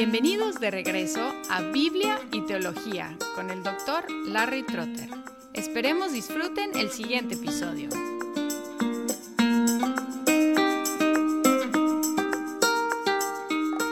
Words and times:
Bienvenidos 0.00 0.58
de 0.58 0.70
regreso 0.70 1.20
a 1.50 1.60
Biblia 1.60 2.18
y 2.32 2.40
Teología 2.46 3.18
con 3.34 3.50
el 3.50 3.62
doctor 3.62 4.10
Larry 4.28 4.62
Trotter. 4.62 5.10
Esperemos 5.52 6.14
disfruten 6.14 6.70
el 6.74 6.88
siguiente 6.88 7.34
episodio. 7.34 7.90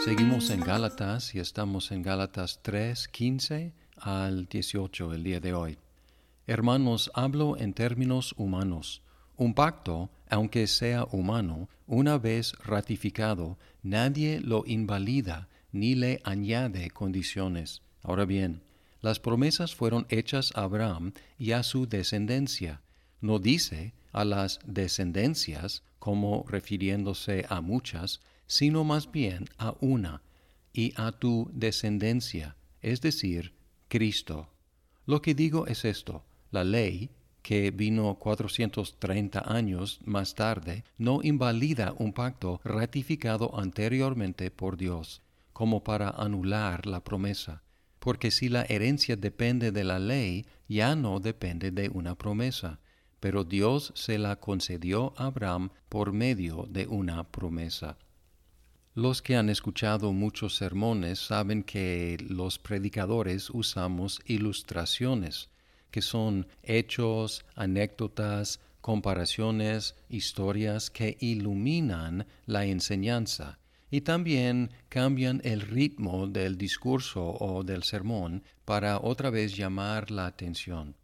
Seguimos 0.03 0.49
en 0.49 0.61
Gálatas 0.61 1.35
y 1.35 1.41
estamos 1.41 1.93
en 1.93 2.03
Gálatas 2.03 2.61
3, 2.63 3.07
15 3.09 3.75
al 3.99 4.47
18 4.47 5.13
el 5.13 5.23
día 5.23 5.41
de 5.41 5.53
hoy. 5.53 5.79
Hermanos, 6.47 7.11
hablo 7.13 7.59
en 7.59 7.75
términos 7.75 8.35
humanos. 8.39 9.03
Un 9.37 9.53
pacto, 9.53 10.09
aunque 10.31 10.69
sea 10.69 11.05
humano, 11.13 11.69
una 11.87 12.17
vez 12.17 12.55
ratificado, 12.65 13.59
nadie 13.83 14.41
lo 14.41 14.65
invalida 14.65 15.49
ni 15.73 15.95
le 15.95 16.21
añade 16.25 16.91
condiciones. 16.91 17.83
Ahora 18.03 18.25
bien, 18.25 18.63
las 19.01 19.21
promesas 19.21 19.75
fueron 19.75 20.07
hechas 20.09 20.53
a 20.57 20.63
Abraham 20.63 21.13
y 21.39 21.53
a 21.53 21.63
su 21.63 21.87
descendencia. 21.87 22.81
No 23.21 23.39
dice 23.39 23.93
a 24.13 24.25
las 24.25 24.61
descendencias 24.65 25.83
como 25.99 26.45
refiriéndose 26.49 27.45
a 27.49 27.61
muchas, 27.61 28.21
sino 28.47 28.85
más 28.85 29.11
bien 29.11 29.45
a 29.59 29.75
una, 29.81 30.23
y 30.73 30.93
a 30.97 31.13
tu 31.13 31.51
descendencia, 31.53 32.57
es 32.83 33.01
decir, 33.01 33.53
Cristo. 33.89 34.49
Lo 35.07 35.23
que 35.23 35.35
digo 35.35 35.67
es 35.67 35.85
esto, 35.85 36.25
la 36.51 36.65
ley, 36.65 37.11
que 37.43 37.71
vino 37.71 38.15
430 38.15 39.53
años 39.53 40.01
más 40.05 40.35
tarde, 40.35 40.85
no 40.99 41.21
invalida 41.23 41.95
un 41.99 42.13
pacto 42.13 42.61
ratificado 42.65 43.59
anteriormente 43.59 44.51
por 44.51 44.77
Dios 44.77 45.23
como 45.59 45.83
para 45.83 46.11
anular 46.11 46.87
la 46.87 47.03
promesa, 47.03 47.65
porque 47.99 48.31
si 48.31 48.49
la 48.49 48.63
herencia 48.69 49.17
depende 49.17 49.73
de 49.73 49.83
la 49.83 49.99
ley, 49.99 50.47
ya 50.69 50.95
no 50.95 51.19
depende 51.19 51.73
de 51.73 51.89
una 51.89 52.15
promesa, 52.15 52.79
pero 53.19 53.43
Dios 53.43 53.91
se 53.97 54.19
la 54.19 54.37
concedió 54.37 55.15
a 55.17 55.27
Abraham 55.27 55.71
por 55.89 56.13
medio 56.13 56.69
de 56.71 56.87
una 56.87 57.25
promesa. 57.33 57.99
Los 58.95 59.21
que 59.21 59.35
han 59.35 59.49
escuchado 59.49 60.13
muchos 60.13 60.55
sermones 60.55 61.19
saben 61.19 61.65
que 61.65 62.19
los 62.21 62.61
predicadores 62.61 63.51
usamos 63.51 64.21
ilustraciones, 64.27 65.51
que 65.91 66.03
son 66.03 66.47
hechos, 66.63 67.45
anécdotas, 67.57 68.61
comparaciones, 68.81 69.97
historias 70.09 70.89
que 70.89 71.17
iluminan 71.19 72.29
la 72.47 72.65
enseñanza 72.65 73.58
y 73.91 74.03
también 74.03 74.71
cambian 74.89 75.41
el 75.45 75.61
ritmo 75.61 76.27
del 76.27 76.57
discurso 76.57 77.37
o 77.41 77.63
del 77.63 77.83
sermón 77.83 78.43
para 78.65 78.99
otra 79.01 79.31
vez 79.31 79.57
llamar 79.57 80.11
la 80.11 80.27
atención. 80.27 80.97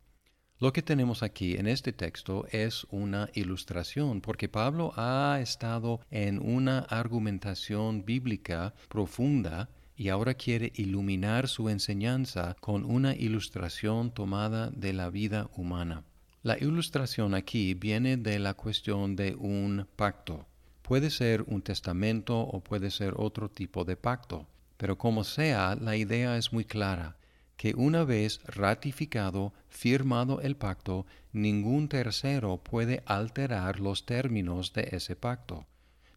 Lo 0.60 0.72
que 0.72 0.82
tenemos 0.82 1.22
aquí 1.22 1.56
en 1.56 1.66
este 1.66 1.92
texto 1.92 2.46
es 2.50 2.86
una 2.90 3.28
ilustración, 3.34 4.20
porque 4.20 4.48
Pablo 4.48 4.92
ha 4.96 5.38
estado 5.42 6.00
en 6.10 6.38
una 6.38 6.78
argumentación 6.78 8.04
bíblica 8.04 8.72
profunda 8.88 9.68
y 9.96 10.08
ahora 10.08 10.34
quiere 10.34 10.72
iluminar 10.76 11.48
su 11.48 11.68
enseñanza 11.68 12.56
con 12.60 12.84
una 12.84 13.14
ilustración 13.14 14.12
tomada 14.12 14.70
de 14.70 14.92
la 14.92 15.10
vida 15.10 15.50
humana. 15.56 16.04
La 16.42 16.58
ilustración 16.58 17.34
aquí 17.34 17.74
viene 17.74 18.16
de 18.16 18.38
la 18.38 18.54
cuestión 18.54 19.16
de 19.16 19.34
un 19.34 19.86
pacto. 19.96 20.46
Puede 20.84 21.08
ser 21.08 21.44
un 21.46 21.62
testamento 21.62 22.38
o 22.38 22.60
puede 22.60 22.90
ser 22.90 23.14
otro 23.16 23.48
tipo 23.48 23.86
de 23.86 23.96
pacto, 23.96 24.46
pero 24.76 24.98
como 24.98 25.24
sea, 25.24 25.76
la 25.80 25.96
idea 25.96 26.36
es 26.36 26.52
muy 26.52 26.66
clara, 26.66 27.16
que 27.56 27.72
una 27.74 28.04
vez 28.04 28.42
ratificado, 28.44 29.54
firmado 29.70 30.42
el 30.42 30.56
pacto, 30.56 31.06
ningún 31.32 31.88
tercero 31.88 32.58
puede 32.58 33.02
alterar 33.06 33.80
los 33.80 34.04
términos 34.04 34.74
de 34.74 34.90
ese 34.92 35.16
pacto. 35.16 35.66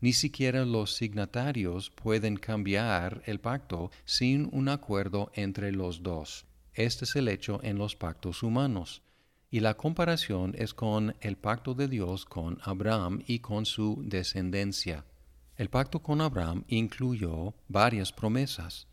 Ni 0.02 0.12
siquiera 0.12 0.66
los 0.66 0.98
signatarios 0.98 1.90
pueden 1.90 2.36
cambiar 2.36 3.22
el 3.26 3.40
pacto 3.40 3.90
sin 4.04 4.50
un 4.52 4.68
acuerdo 4.68 5.32
entre 5.34 5.72
los 5.72 6.04
dos. 6.04 6.46
Este 6.74 7.06
es 7.06 7.16
el 7.16 7.30
hecho 7.30 7.62
en 7.64 7.78
los 7.78 7.96
pactos 7.96 8.44
humanos. 8.44 9.02
Y 9.50 9.62
la 9.62 9.76
comparación 9.76 10.54
es 10.58 10.74
con 10.74 11.16
el 11.22 11.38
pacto 11.38 11.74
de 11.74 11.88
Dios 11.88 12.26
con 12.26 12.58
Abraham 12.64 13.24
y 13.28 13.40
con 13.40 13.66
su 13.66 14.04
descendencia. 14.06 15.06
El 15.56 15.70
pacto 15.70 16.02
con 16.04 16.20
Abraham 16.20 16.66
incluyó 16.68 17.54
varias 17.70 18.12
promesas, 18.12 18.88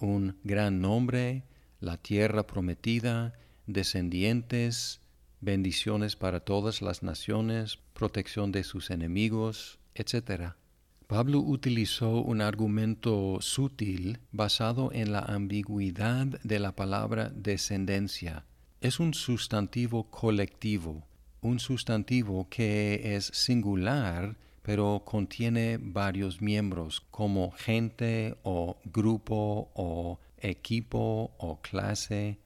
un 0.00 0.36
gran 0.42 0.80
nombre, 0.80 1.44
la 1.78 1.96
tierra 1.96 2.44
prometida, 2.44 3.34
descendientes, 3.66 5.00
bendiciones 5.40 6.16
para 6.16 6.40
todas 6.40 6.82
las 6.82 7.04
naciones, 7.04 7.78
protección 7.92 8.50
de 8.50 8.64
sus 8.64 8.90
enemigos, 8.90 9.78
etc. 9.94 10.54
Pablo 11.06 11.38
utilizó 11.38 12.20
un 12.20 12.40
argumento 12.40 13.38
sutil 13.40 14.18
basado 14.32 14.90
en 14.92 15.12
la 15.12 15.20
ambigüedad 15.20 16.26
de 16.42 16.58
la 16.58 16.74
palabra 16.74 17.30
descendencia 17.30 18.44
es 18.80 18.98
un 18.98 19.12
sustantivo 19.12 20.04
colectivo, 20.04 21.02
un 21.42 21.60
sustantivo 21.60 22.48
que 22.48 23.14
es 23.16 23.26
singular 23.26 24.36
pero 24.62 25.02
contiene 25.04 25.78
varios 25.80 26.40
miembros 26.42 27.00
como 27.10 27.50
gente 27.50 28.36
o 28.42 28.76
grupo 28.84 29.70
o 29.74 30.18
equipo 30.38 31.32
o 31.38 31.60
clase. 31.60 32.38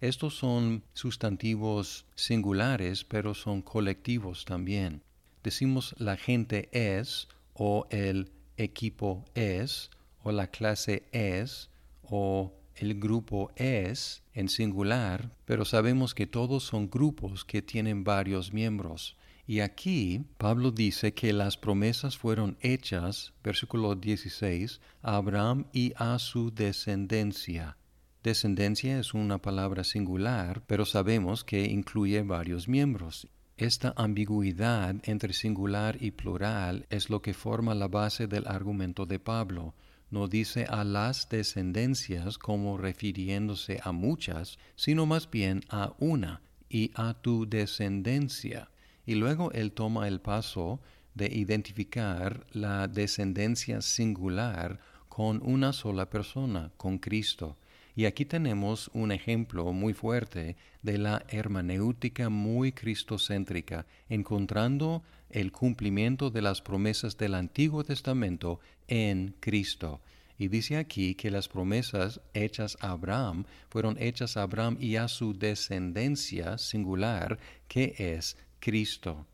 Estos 0.00 0.36
son 0.36 0.84
sustantivos 0.92 2.06
singulares 2.14 3.04
pero 3.04 3.34
son 3.34 3.62
colectivos 3.62 4.44
también. 4.44 5.02
Decimos 5.42 5.94
la 5.98 6.16
gente 6.16 6.68
es 6.72 7.28
o 7.54 7.86
el 7.90 8.30
equipo 8.56 9.24
es 9.34 9.90
o 10.22 10.32
la 10.32 10.48
clase 10.48 11.02
es 11.12 11.68
o 12.02 12.52
el 12.76 12.98
grupo 12.98 13.52
es 13.56 14.22
en 14.32 14.48
singular, 14.48 15.30
pero 15.44 15.64
sabemos 15.64 16.14
que 16.14 16.26
todos 16.26 16.64
son 16.64 16.90
grupos 16.90 17.44
que 17.44 17.62
tienen 17.62 18.04
varios 18.04 18.52
miembros. 18.52 19.16
Y 19.46 19.60
aquí 19.60 20.24
Pablo 20.38 20.70
dice 20.70 21.12
que 21.12 21.32
las 21.32 21.56
promesas 21.56 22.16
fueron 22.16 22.56
hechas, 22.60 23.34
versículo 23.42 23.94
16, 23.94 24.80
a 25.02 25.16
Abraham 25.16 25.66
y 25.72 25.92
a 25.96 26.18
su 26.18 26.50
descendencia. 26.50 27.76
Descendencia 28.22 28.98
es 28.98 29.12
una 29.12 29.36
palabra 29.38 29.84
singular, 29.84 30.62
pero 30.66 30.86
sabemos 30.86 31.44
que 31.44 31.66
incluye 31.66 32.22
varios 32.22 32.68
miembros. 32.68 33.28
Esta 33.58 33.92
ambigüedad 33.96 34.96
entre 35.02 35.34
singular 35.34 35.98
y 36.00 36.10
plural 36.10 36.86
es 36.88 37.10
lo 37.10 37.20
que 37.20 37.34
forma 37.34 37.74
la 37.74 37.86
base 37.86 38.26
del 38.26 38.48
argumento 38.48 39.04
de 39.04 39.18
Pablo 39.18 39.74
no 40.14 40.28
dice 40.28 40.64
a 40.68 40.84
las 40.84 41.28
descendencias 41.28 42.38
como 42.38 42.78
refiriéndose 42.78 43.80
a 43.82 43.90
muchas, 43.90 44.60
sino 44.76 45.06
más 45.06 45.28
bien 45.28 45.64
a 45.68 45.92
una 45.98 46.40
y 46.68 46.92
a 46.94 47.14
tu 47.14 47.48
descendencia. 47.48 48.70
Y 49.04 49.16
luego 49.16 49.50
él 49.50 49.72
toma 49.72 50.06
el 50.06 50.20
paso 50.20 50.78
de 51.14 51.26
identificar 51.26 52.46
la 52.52 52.86
descendencia 52.86 53.82
singular 53.82 54.78
con 55.08 55.42
una 55.42 55.72
sola 55.72 56.08
persona, 56.08 56.70
con 56.76 56.98
Cristo. 56.98 57.56
Y 57.96 58.06
aquí 58.06 58.24
tenemos 58.24 58.90
un 58.92 59.12
ejemplo 59.12 59.72
muy 59.72 59.92
fuerte 59.92 60.56
de 60.82 60.98
la 60.98 61.24
hermenéutica 61.28 62.28
muy 62.28 62.72
cristocéntrica, 62.72 63.86
encontrando 64.08 65.04
el 65.30 65.52
cumplimiento 65.52 66.30
de 66.30 66.42
las 66.42 66.60
promesas 66.60 67.16
del 67.16 67.34
Antiguo 67.34 67.84
Testamento 67.84 68.58
en 68.88 69.36
Cristo. 69.38 70.00
Y 70.36 70.48
dice 70.48 70.76
aquí 70.76 71.14
que 71.14 71.30
las 71.30 71.48
promesas 71.48 72.20
hechas 72.34 72.76
a 72.80 72.90
Abraham 72.90 73.44
fueron 73.68 73.96
hechas 74.00 74.36
a 74.36 74.42
Abraham 74.42 74.76
y 74.80 74.96
a 74.96 75.06
su 75.06 75.32
descendencia 75.32 76.58
singular, 76.58 77.38
que 77.68 77.94
es 77.96 78.36
Cristo. 78.58 79.26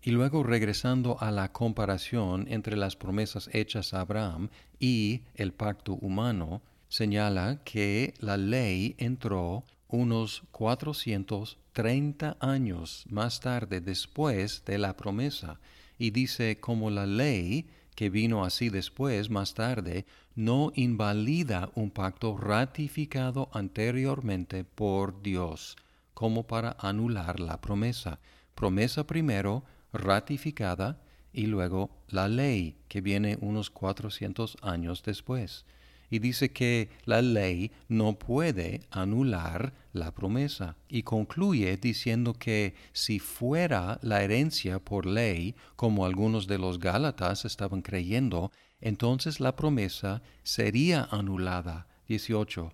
Y 0.00 0.12
luego 0.12 0.42
regresando 0.42 1.20
a 1.20 1.30
la 1.30 1.52
comparación 1.52 2.46
entre 2.48 2.76
las 2.76 2.96
promesas 2.96 3.50
hechas 3.52 3.92
a 3.92 4.00
Abraham 4.00 4.48
y 4.78 5.24
el 5.34 5.52
pacto 5.52 5.94
humano, 5.94 6.62
señala 6.88 7.60
que 7.64 8.14
la 8.18 8.36
ley 8.36 8.94
entró 8.98 9.64
unos 9.88 10.42
430 10.52 12.36
años 12.40 13.04
más 13.08 13.40
tarde 13.40 13.80
después 13.80 14.64
de 14.64 14.78
la 14.78 14.96
promesa 14.96 15.60
y 15.98 16.10
dice 16.10 16.60
como 16.60 16.90
la 16.90 17.06
ley 17.06 17.66
que 17.98 18.10
vino 18.10 18.44
así 18.44 18.68
después, 18.68 19.28
más 19.28 19.54
tarde, 19.54 20.06
no 20.36 20.70
invalida 20.76 21.68
un 21.74 21.90
pacto 21.90 22.36
ratificado 22.36 23.50
anteriormente 23.52 24.62
por 24.62 25.20
Dios, 25.20 25.76
como 26.14 26.46
para 26.46 26.76
anular 26.78 27.40
la 27.40 27.60
promesa. 27.60 28.20
Promesa 28.54 29.04
primero, 29.04 29.64
ratificada, 29.92 31.02
y 31.32 31.46
luego 31.46 31.90
la 32.06 32.28
ley, 32.28 32.76
que 32.86 33.00
viene 33.00 33.36
unos 33.40 33.68
400 33.68 34.58
años 34.62 35.02
después. 35.02 35.64
Y 36.10 36.18
dice 36.18 36.50
que 36.52 36.90
la 37.04 37.22
ley 37.22 37.70
no 37.88 38.18
puede 38.18 38.82
anular 38.90 39.72
la 39.92 40.12
promesa 40.14 40.76
y 40.88 41.02
concluye 41.02 41.76
diciendo 41.76 42.34
que 42.34 42.74
si 42.92 43.18
fuera 43.18 43.98
la 44.02 44.22
herencia 44.22 44.78
por 44.78 45.06
ley, 45.06 45.54
como 45.76 46.06
algunos 46.06 46.46
de 46.46 46.58
los 46.58 46.78
Gálatas 46.78 47.44
estaban 47.44 47.82
creyendo, 47.82 48.50
entonces 48.80 49.40
la 49.40 49.56
promesa 49.56 50.22
sería 50.42 51.08
anulada. 51.10 51.86
18. 52.08 52.72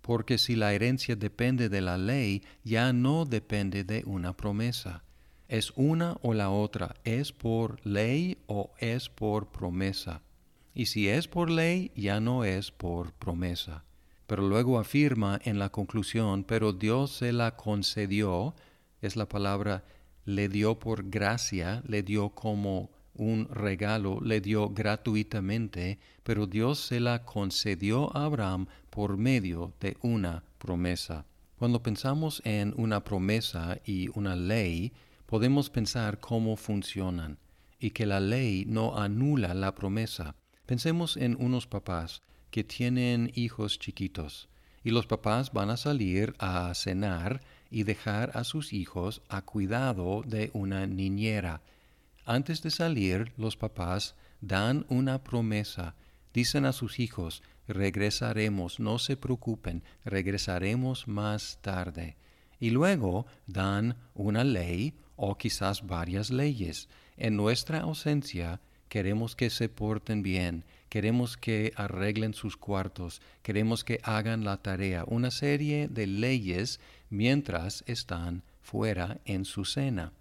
Porque 0.00 0.38
si 0.38 0.54
la 0.54 0.72
herencia 0.72 1.16
depende 1.16 1.68
de 1.68 1.80
la 1.80 1.98
ley, 1.98 2.42
ya 2.62 2.92
no 2.92 3.24
depende 3.24 3.82
de 3.82 4.04
una 4.06 4.36
promesa. 4.36 5.02
Es 5.48 5.72
una 5.76 6.16
o 6.22 6.34
la 6.34 6.50
otra, 6.50 6.94
es 7.04 7.32
por 7.32 7.84
ley 7.84 8.38
o 8.46 8.72
es 8.78 9.08
por 9.08 9.50
promesa. 9.50 10.22
Y 10.78 10.86
si 10.86 11.08
es 11.08 11.26
por 11.26 11.48
ley, 11.48 11.90
ya 11.96 12.20
no 12.20 12.44
es 12.44 12.70
por 12.70 13.14
promesa. 13.14 13.86
Pero 14.26 14.46
luego 14.46 14.78
afirma 14.78 15.40
en 15.42 15.58
la 15.58 15.70
conclusión, 15.70 16.44
pero 16.44 16.74
Dios 16.74 17.12
se 17.12 17.32
la 17.32 17.56
concedió, 17.56 18.54
es 19.00 19.16
la 19.16 19.26
palabra, 19.26 19.84
le 20.26 20.50
dio 20.50 20.78
por 20.78 21.08
gracia, 21.08 21.82
le 21.88 22.02
dio 22.02 22.28
como 22.28 22.90
un 23.14 23.48
regalo, 23.48 24.20
le 24.20 24.42
dio 24.42 24.68
gratuitamente, 24.68 25.98
pero 26.22 26.46
Dios 26.46 26.78
se 26.80 27.00
la 27.00 27.24
concedió 27.24 28.14
a 28.14 28.26
Abraham 28.26 28.66
por 28.90 29.16
medio 29.16 29.72
de 29.80 29.96
una 30.02 30.44
promesa. 30.58 31.24
Cuando 31.58 31.82
pensamos 31.82 32.42
en 32.44 32.74
una 32.76 33.02
promesa 33.02 33.80
y 33.86 34.08
una 34.08 34.36
ley, 34.36 34.92
podemos 35.24 35.70
pensar 35.70 36.20
cómo 36.20 36.54
funcionan 36.54 37.38
y 37.78 37.92
que 37.92 38.04
la 38.04 38.20
ley 38.20 38.66
no 38.68 38.98
anula 38.98 39.54
la 39.54 39.74
promesa. 39.74 40.34
Pensemos 40.66 41.16
en 41.16 41.36
unos 41.38 41.66
papás 41.66 42.22
que 42.50 42.64
tienen 42.64 43.30
hijos 43.34 43.78
chiquitos 43.78 44.48
y 44.82 44.90
los 44.90 45.06
papás 45.06 45.52
van 45.52 45.70
a 45.70 45.76
salir 45.76 46.34
a 46.38 46.72
cenar 46.74 47.40
y 47.70 47.84
dejar 47.84 48.32
a 48.34 48.44
sus 48.44 48.72
hijos 48.72 49.22
a 49.28 49.42
cuidado 49.42 50.22
de 50.26 50.50
una 50.52 50.86
niñera. 50.86 51.62
Antes 52.24 52.62
de 52.62 52.70
salir, 52.70 53.32
los 53.36 53.56
papás 53.56 54.16
dan 54.40 54.86
una 54.88 55.22
promesa. 55.22 55.94
Dicen 56.34 56.64
a 56.64 56.72
sus 56.72 56.98
hijos, 56.98 57.42
regresaremos, 57.68 58.80
no 58.80 58.98
se 58.98 59.16
preocupen, 59.16 59.82
regresaremos 60.04 61.08
más 61.08 61.58
tarde. 61.62 62.16
Y 62.58 62.70
luego 62.70 63.26
dan 63.46 63.96
una 64.14 64.44
ley 64.44 64.94
o 65.16 65.36
quizás 65.36 65.86
varias 65.86 66.30
leyes. 66.30 66.88
En 67.16 67.36
nuestra 67.36 67.80
ausencia, 67.80 68.60
queremos 68.88 69.36
que 69.36 69.50
se 69.50 69.68
porten 69.68 70.22
bien, 70.22 70.64
queremos 70.88 71.36
que 71.36 71.72
arreglen 71.76 72.34
sus 72.34 72.56
cuartos, 72.56 73.20
queremos 73.42 73.84
que 73.84 74.00
hagan 74.02 74.44
la 74.44 74.56
tarea, 74.58 75.04
una 75.06 75.30
serie 75.30 75.88
de 75.88 76.06
leyes 76.06 76.80
mientras 77.10 77.84
están 77.86 78.42
fuera 78.62 79.18
en 79.24 79.44
su 79.44 79.64
cena. 79.64 80.12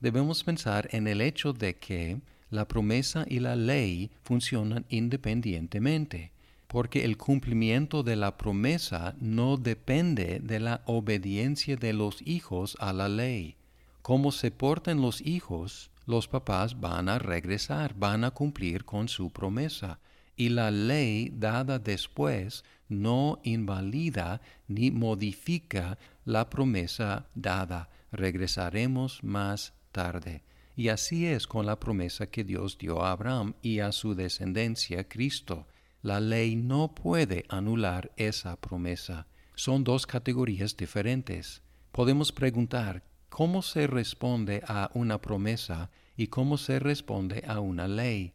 Debemos 0.00 0.44
pensar 0.44 0.88
en 0.92 1.08
el 1.08 1.20
hecho 1.20 1.52
de 1.52 1.76
que 1.76 2.20
la 2.50 2.66
promesa 2.66 3.26
y 3.28 3.40
la 3.40 3.56
ley 3.56 4.10
funcionan 4.22 4.86
independientemente, 4.88 6.32
porque 6.66 7.04
el 7.04 7.16
cumplimiento 7.16 8.02
de 8.02 8.16
la 8.16 8.36
promesa 8.36 9.14
no 9.20 9.56
depende 9.56 10.38
de 10.40 10.60
la 10.60 10.82
obediencia 10.86 11.76
de 11.76 11.92
los 11.92 12.22
hijos 12.26 12.76
a 12.78 12.92
la 12.92 13.08
ley. 13.08 13.56
Cómo 14.02 14.32
se 14.32 14.50
portan 14.50 15.02
los 15.02 15.20
hijos 15.20 15.90
los 16.08 16.26
papás 16.26 16.80
van 16.80 17.10
a 17.10 17.18
regresar, 17.18 17.94
van 17.94 18.24
a 18.24 18.30
cumplir 18.30 18.86
con 18.86 19.08
su 19.08 19.30
promesa. 19.30 20.00
Y 20.36 20.48
la 20.48 20.70
ley 20.70 21.30
dada 21.36 21.78
después 21.78 22.64
no 22.88 23.40
invalida 23.44 24.40
ni 24.68 24.90
modifica 24.90 25.98
la 26.24 26.48
promesa 26.48 27.26
dada. 27.34 27.90
Regresaremos 28.10 29.22
más 29.22 29.74
tarde. 29.92 30.44
Y 30.74 30.88
así 30.88 31.26
es 31.26 31.46
con 31.46 31.66
la 31.66 31.78
promesa 31.78 32.30
que 32.30 32.42
Dios 32.42 32.78
dio 32.78 33.02
a 33.02 33.12
Abraham 33.12 33.52
y 33.60 33.80
a 33.80 33.92
su 33.92 34.14
descendencia 34.14 35.06
Cristo. 35.06 35.66
La 36.00 36.20
ley 36.20 36.56
no 36.56 36.94
puede 36.94 37.44
anular 37.50 38.12
esa 38.16 38.56
promesa. 38.56 39.26
Son 39.54 39.84
dos 39.84 40.06
categorías 40.06 40.74
diferentes. 40.74 41.60
Podemos 41.92 42.32
preguntar, 42.32 43.02
cómo 43.28 43.62
se 43.62 43.86
responde 43.86 44.62
a 44.66 44.90
una 44.94 45.20
promesa 45.20 45.90
y 46.16 46.28
cómo 46.28 46.58
se 46.58 46.78
responde 46.78 47.44
a 47.46 47.60
una 47.60 47.88
ley. 47.88 48.32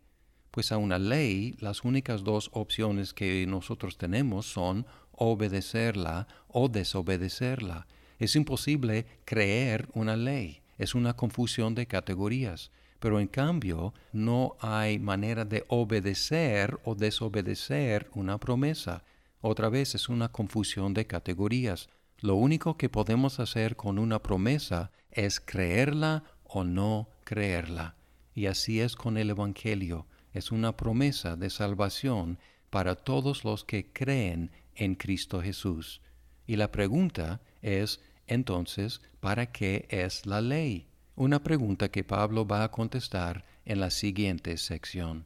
Pues 0.51 0.71
a 0.71 0.77
una 0.77 0.99
ley 0.99 1.55
las 1.59 1.83
únicas 1.83 2.23
dos 2.23 2.49
opciones 2.53 3.13
que 3.13 3.45
nosotros 3.47 3.97
tenemos 3.97 4.45
son 4.45 4.85
obedecerla 5.11 6.27
o 6.47 6.69
desobedecerla. 6.69 7.87
Es 8.19 8.35
imposible 8.35 9.05
creer 9.25 9.89
una 9.93 10.15
ley, 10.15 10.61
es 10.77 10.95
una 10.95 11.15
confusión 11.15 11.75
de 11.75 11.87
categorías, 11.87 12.71
pero 12.99 13.19
en 13.19 13.27
cambio 13.27 13.93
no 14.13 14.55
hay 14.59 14.99
manera 14.99 15.43
de 15.43 15.65
obedecer 15.67 16.79
o 16.85 16.95
desobedecer 16.95 18.09
una 18.13 18.37
promesa. 18.37 19.03
Otra 19.41 19.67
vez 19.67 19.93
es 19.95 20.07
una 20.07 20.29
confusión 20.29 20.93
de 20.93 21.05
categorías. 21.05 21.89
Lo 22.23 22.35
único 22.35 22.77
que 22.77 22.87
podemos 22.87 23.41
hacer 23.41 23.75
con 23.75 23.99
una 23.99 24.23
promesa 24.23 24.91
es 25.11 25.41
creerla 25.41 26.23
o 26.45 26.63
no 26.63 27.09
creerla. 27.25 27.97
Y 28.33 28.45
así 28.45 28.79
es 28.79 28.95
con 28.95 29.17
el 29.17 29.31
Evangelio. 29.31 30.07
Es 30.31 30.49
una 30.49 30.77
promesa 30.77 31.35
de 31.35 31.49
salvación 31.49 32.39
para 32.69 32.95
todos 32.95 33.43
los 33.43 33.65
que 33.65 33.91
creen 33.91 34.51
en 34.73 34.95
Cristo 34.95 35.41
Jesús. 35.41 35.99
Y 36.47 36.55
la 36.55 36.71
pregunta 36.71 37.41
es, 37.61 37.99
entonces, 38.25 39.01
¿para 39.19 39.51
qué 39.51 39.85
es 39.89 40.25
la 40.25 40.39
ley? 40.39 40.87
Una 41.17 41.43
pregunta 41.43 41.91
que 41.91 42.05
Pablo 42.05 42.47
va 42.47 42.63
a 42.63 42.71
contestar 42.71 43.43
en 43.65 43.81
la 43.81 43.89
siguiente 43.89 44.55
sección. 44.55 45.25